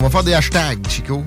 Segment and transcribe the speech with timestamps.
[0.00, 1.22] On va faire des hashtags, Chico.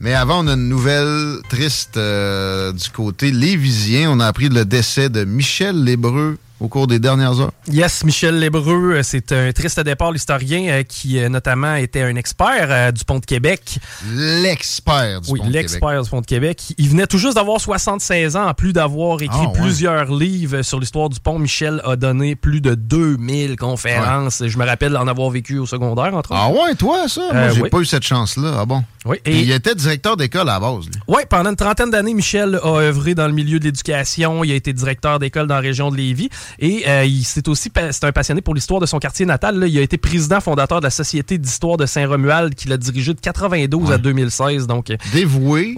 [0.00, 4.10] Mais avant, on a une nouvelle triste euh, du côté lévisien.
[4.10, 7.52] On a appris le décès de Michel Lébreux au cours des dernières heures.
[7.70, 12.16] Yes, Michel Lébreux, euh, c'est un triste départ, l'historien, euh, qui euh, notamment était un
[12.16, 13.78] expert du Pont de Québec.
[14.14, 16.62] L'expert du Oui, Pont de l'expert du Pont de Québec.
[16.78, 19.52] Il venait tout juste d'avoir 76 ans, en plus d'avoir écrit Ah, ouais.
[19.60, 21.38] plusieurs livres sur l'histoire du pont.
[21.38, 24.42] Michel a donné plus de 2000 conférences.
[24.46, 26.40] Je me rappelle en avoir vécu au secondaire, entre autres.
[26.40, 27.20] Ah ouais, toi, ça?
[27.32, 27.70] Moi, Euh, j'ai oui.
[27.70, 28.58] pas eu cette chance-là.
[28.60, 28.82] Ah bon?
[29.04, 30.94] Oui, Et il était directeur d'école à la base, lui.
[31.06, 34.42] Oui, pendant une trentaine d'années, Michel a œuvré dans le milieu de l'éducation.
[34.42, 36.28] Il a été directeur d'école dans la région de Lévis.
[36.58, 39.58] Et euh, il c'est aussi c'est un passionné pour l'histoire de son quartier natal.
[39.58, 39.66] là.
[39.66, 43.20] Il a été président fondateur de la Société d'histoire de Saint-Romuald qu'il a dirigé de
[43.20, 44.66] 92 à 2016.
[44.66, 45.74] Donc, euh, Dévoué,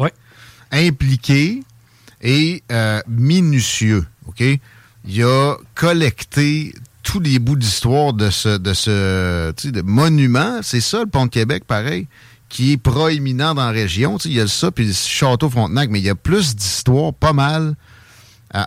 [0.70, 1.62] impliqué
[2.22, 4.04] et euh, minutieux.
[4.26, 4.42] OK?
[5.06, 10.60] Il a collecté tous les bouts d'histoire de ce, de ce de monument.
[10.62, 12.06] C'est ça, le Pont de Québec, pareil,
[12.48, 14.18] qui est proéminent dans la région.
[14.24, 17.32] Il y a ça, puis le Château Frontenac, mais il y a plus d'histoire, pas
[17.32, 17.74] mal,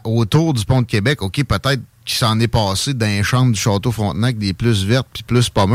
[0.04, 1.22] autour du Pont de Québec.
[1.22, 1.82] OK, peut-être
[2.12, 5.50] qu'il s'en est passé dans les chambres du Château Frontenac des plus vertes puis plus
[5.50, 5.66] pas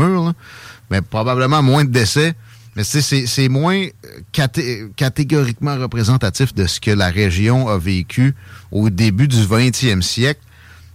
[0.89, 2.33] mais probablement moins de décès.
[2.75, 3.89] Mais c'est moins euh,
[4.31, 8.35] caté- catégoriquement représentatif de ce que la région a vécu
[8.71, 10.41] au début du 20e siècle.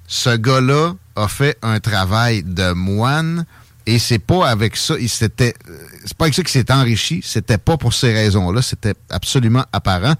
[0.06, 3.44] Ce gars-là a fait un travail de moine
[3.86, 7.20] et c'est pas avec ça, il s'était, euh, c'est pas avec ça qu'il s'est enrichi,
[7.24, 10.14] c'était pas pour ces raisons-là, c'était absolument apparent.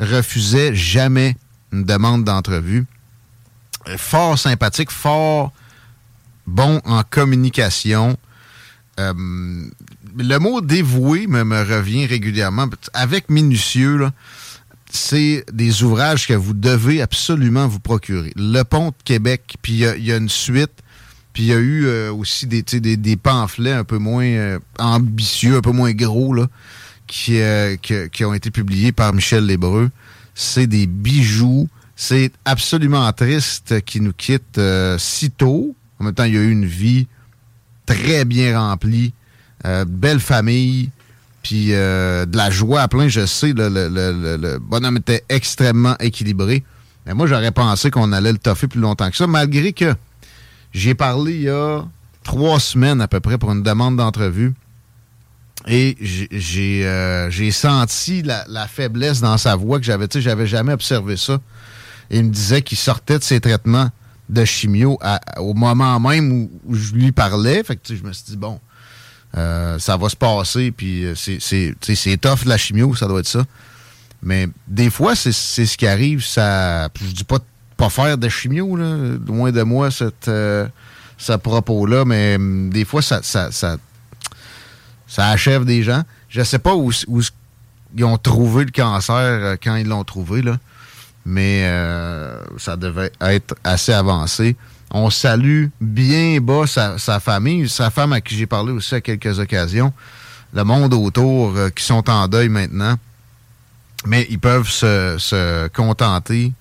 [0.00, 1.36] Refusait jamais
[1.72, 2.86] une demande d'entrevue.
[3.88, 5.52] Euh, Fort sympathique, fort
[6.46, 8.16] bon en communication.
[9.00, 9.12] Euh,
[10.16, 12.66] le mot dévoué me, revient régulièrement.
[12.92, 14.08] Avec minutieux,
[14.90, 18.32] c'est des ouvrages que vous devez absolument vous procurer.
[18.36, 20.72] Le Pont de Québec, puis il y a- une suite,
[21.32, 25.62] puis il y a eu euh, aussi des, des, pamphlets un peu moins ambitieux, un
[25.62, 26.36] peu moins gros,
[27.06, 27.40] qui,
[28.12, 29.90] qui ont été publiés par Michel Lébreux.
[30.34, 31.68] C'est des bijoux.
[31.96, 35.74] C'est absolument triste qu'il nous quitte euh, si tôt.
[35.98, 37.06] En même temps, il y a eu une vie
[37.86, 39.12] très bien remplie,
[39.66, 40.90] euh, belle famille,
[41.42, 46.64] puis euh, de la joie à plein, je sais, le, bonhomme était extrêmement équilibré.
[47.06, 49.94] Mais moi, j'aurais pensé qu'on allait le toffer plus longtemps que ça, malgré que
[50.72, 51.84] j'ai parlé il y a
[52.22, 54.54] trois semaines à peu près pour une demande d'entrevue.
[55.68, 60.72] Et j'ai senti la, la faiblesse dans sa voix que j'avais, tu sais, j'avais jamais
[60.72, 61.38] observé ça.
[62.12, 63.90] Il me disait qu'il sortait de ses traitements
[64.28, 64.98] de chimio
[65.38, 67.62] au moment même où, je lui parlais.
[67.64, 68.60] Fait que je me suis dit, bon,
[69.36, 73.44] euh, ça va se passer, puis euh, c'est- tough la chimio, ça doit être ça.
[74.22, 76.24] Mais des fois, c'est ce qui arrive.
[76.24, 77.38] Ça, je dis pas
[77.76, 80.68] pas faire de chimio, loin de moi, cette, euh,
[81.18, 83.76] ce propos-là, mais hum, des fois, ça, ça, ça,
[85.16, 86.02] achève des gens.
[86.28, 87.20] Je sais pas où, où
[87.96, 90.58] ils ont trouvé le cancer quand ils l'ont trouvé, là.
[91.24, 94.56] Mais euh, ça devait être assez avancé.
[94.90, 99.00] On salue bien bas sa, sa famille, sa femme à qui j'ai parlé aussi à
[99.00, 99.92] quelques occasions,
[100.52, 102.96] le monde autour euh, qui sont en deuil maintenant,
[104.04, 106.52] mais ils peuvent se, se contenter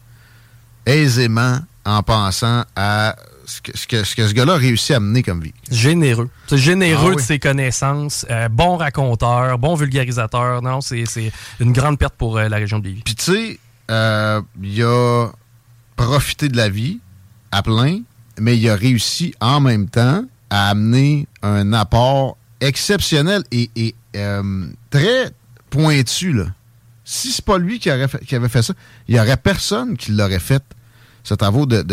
[0.85, 3.15] aisément en pensant à
[3.45, 3.75] ce que
[4.05, 5.53] ce, que, ce gars-là a réussi à mener comme vie.
[5.69, 6.29] généreux.
[6.47, 7.15] C'est généreux Ah oui.
[7.17, 10.61] de ses connaissances, euh, bon raconteur, bon vulgarisateur.
[10.61, 13.01] Non, c'est c'est une grande perte pour euh, la région de Lévis.
[13.03, 13.59] Puis tu sais,
[13.91, 15.27] euh, il a
[15.97, 16.99] profité de la vie
[17.51, 17.99] à plein,
[18.39, 23.69] mais il a réussi en même temps à amener un apport exceptionnel et,
[24.15, 25.31] euh, très
[25.69, 26.31] pointu.
[26.31, 26.45] Là.
[27.03, 28.73] Si c'est pas lui qui, avait fait ça,
[29.07, 30.63] il y aurait personne qui l'aurait fait.
[31.23, 31.85] Ces travaux de,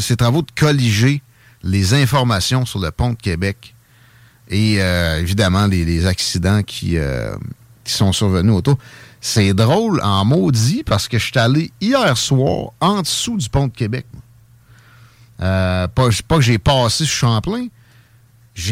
[0.00, 1.22] ces travaux de colliger
[1.62, 3.74] les informations sur le pont de Québec
[4.48, 6.96] et euh, évidemment les, accidents qui
[7.84, 8.78] sont survenus autour.
[9.28, 13.66] C'est drôle en maudit parce que je suis allé hier soir en dessous du pont
[13.66, 14.06] de Québec.
[15.42, 17.66] Euh, pas, pas que j'ai passé sur Champlain.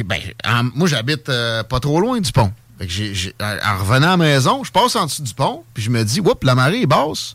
[0.05, 2.53] Ben, en- moi, j'habite euh, pas trop loin du pont.
[2.81, 6.21] En revenant à la maison, je passe en dessous du pont, puis je me dis,
[6.21, 7.35] oups, la marée est basse.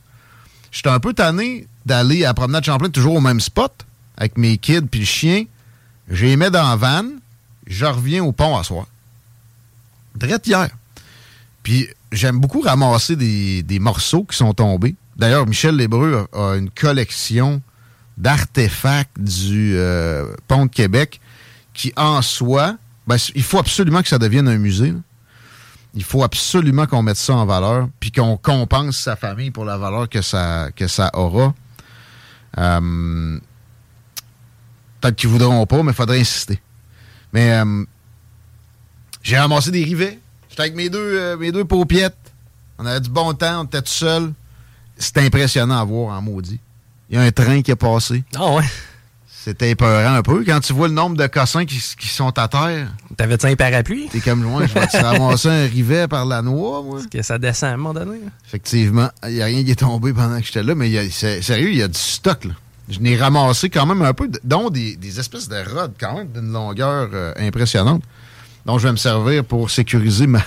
[0.72, 3.86] J'étais un peu tanné d'aller à la promenade Champlain toujours au même spot,
[4.16, 5.44] avec mes kids puis le chien.
[6.10, 7.04] Je les mets dans la van,
[7.68, 8.86] je reviens au pont à soir.
[10.16, 10.70] Drette hier.
[11.64, 14.96] Puis j'aime beaucoup ramasser des, des morceaux qui sont tombés.
[15.16, 17.62] D'ailleurs, Michel Lébreux a, une collection
[18.18, 21.20] d'artefacts du euh, pont de Québec
[21.74, 22.76] qui, en soi,
[23.08, 24.94] ben, il faut absolument que ça devienne un musée.
[25.96, 29.78] Il faut absolument qu'on mette ça en valeur, puis qu'on compense sa famille pour la
[29.78, 31.54] valeur que ça, que ça aura.
[32.58, 33.40] Euh,
[35.02, 36.60] Peut-être qu'ils voudront pas, mais il faudrait insister.
[37.32, 37.86] Mais euh,
[39.24, 40.20] j'ai ramassé des rivets.
[40.50, 42.16] J'étais avec mes deux, euh, mes deux paupiettes.
[42.78, 44.32] On avait du bon temps, on était tout seul.
[44.98, 46.60] C'était impressionnant à voir en maudit.
[47.10, 48.24] Il y a un train qui est passé.
[48.36, 48.64] Ah ouais.
[49.28, 50.44] C'était épeurant un peu.
[50.46, 54.10] Quand tu vois le nombre de cossins qui, qui sont à terre, T'avais-tu un parapluie?
[54.12, 57.00] t'es comme loin, je vais te ramasser un rivet par la noix, moi?
[57.10, 58.20] Que ça descend à un moment donné.
[58.20, 58.32] là.
[58.46, 61.10] Effectivement, il n'y a rien qui est tombé pendant que j'étais là, mais y a-
[61.42, 62.44] sérieux, il y a du stock.
[62.46, 62.52] Là.
[62.90, 66.28] Je n'ai ramassé quand même un peu, dont des, des espèces de rods quand même
[66.28, 68.04] d'une longueur euh, impressionnante,
[68.70, 70.44] dont je vais me servir pour sécuriser ma-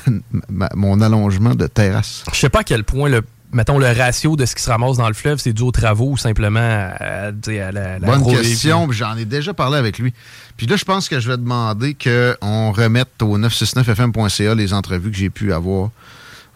[0.49, 2.23] ma- mon allongement de terrasse.
[2.33, 3.23] Je sais pas à quel point le
[3.53, 6.11] mettons le ratio de ce qui se ramasse dans le fleuve, c'est dû aux travaux
[6.13, 10.15] ou simplement à, la, la Bonne question, j'en ai déjà parlé avec lui.
[10.57, 15.17] Puis là, je pense que je vais demander qu'on remette au 969fm.ca les entrevues que
[15.17, 15.91] j'ai pu avoir.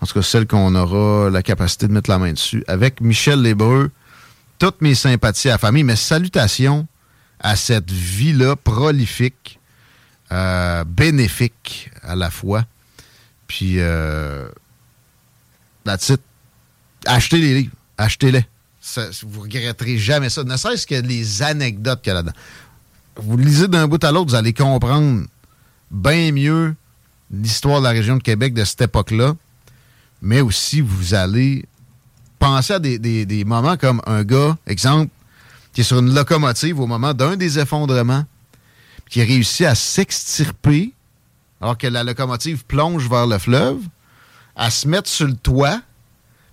[0.01, 2.63] En tout cas, celles qu'on aura la capacité de mettre la main dessus.
[2.69, 3.91] Avec Michel Lébreux,
[4.59, 6.87] toutes mes sympathies à la famille, mais salutations
[7.41, 9.59] à cette vie-là prolifique,
[10.32, 12.64] euh, bénéfique à la fois.
[13.46, 14.49] Puis, euh,
[15.84, 16.12] that's.
[17.06, 17.73] Achetez les livres.
[17.99, 18.44] Achetez-les.
[19.23, 20.44] Vous regretterez jamais ça.
[20.44, 22.32] Ne serait-ce que les anecdotes qu'il y a là-dedans.
[23.17, 25.25] Vous lisez d'un bout à l'autre, vous allez comprendre
[25.90, 26.75] bien mieux
[27.32, 29.34] l'histoire de la région de Québec de cette époque-là.
[30.22, 31.64] Mais aussi, vous allez
[32.38, 35.11] penser à des, des- des moments comme un gars, exemple,
[35.72, 38.25] qui est sur une locomotive au moment d'un des effondrements,
[39.08, 40.93] qui a réussi à s'extirper
[41.61, 43.79] alors que la locomotive plonge vers le fleuve,
[44.55, 45.81] à se mettre sur le toit,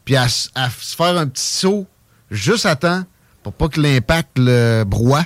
[0.05, 0.49] puis à, se
[0.95, 1.85] faire un petit saut
[2.31, 3.03] juste à temps
[3.43, 5.25] pour pas que l'impact le broie.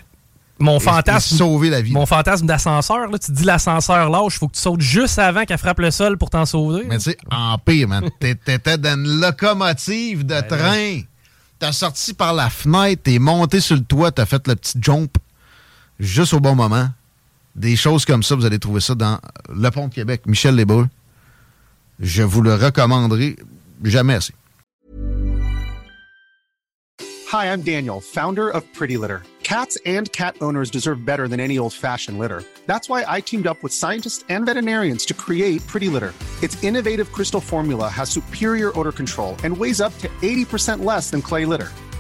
[0.60, 1.38] Mon fantasme.
[1.38, 1.92] sauver la vie.
[1.92, 5.60] Mon fantasme d'ascenseur, là, tu dis l'ascenseur lâche, faut que tu sautes juste avant qu'elle
[5.60, 6.84] frappe le sol pour t'en sauver.
[6.88, 8.10] Mais tu sais, en pire, man.
[8.20, 11.02] T'é- T'étais dans une locomotive Ben de train.
[11.60, 15.16] T'as sorti par la fenêtre, t'es monté sur le toit, t'as fait le petit jump
[16.00, 16.90] juste au bon moment.
[17.58, 19.20] Des choses comme ça, vous allez trouver ça dans
[19.50, 20.22] Le Pont de Québec.
[20.28, 20.88] Michel Lébreux.
[22.00, 23.36] Je vous le recommanderai
[23.84, 24.34] jamais assez.
[27.34, 29.24] Hi, I'm Daniel, founder of Pretty Litter.
[29.44, 32.44] Cats and cat owners deserve better than any old fashioned litter.
[32.68, 36.14] That's why I teamed up with scientists and veterinarians to create Pretty Litter.
[36.44, 41.22] Its innovative crystal formula has superior odor control and weighs up to 80% less than
[41.22, 41.70] clay litter.